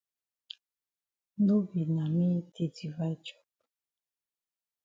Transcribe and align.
No 1.45 1.55
be 1.67 1.81
na 1.95 2.05
me 2.15 2.27
di 2.53 2.65
divide 2.75 3.21
chop. 3.25 3.45